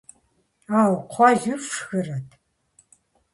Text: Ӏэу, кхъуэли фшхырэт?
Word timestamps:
Ӏэу, 0.67 0.95
кхъуэли 1.09 1.53
фшхырэт? 1.65 2.27